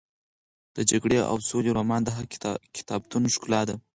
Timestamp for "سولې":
1.49-1.71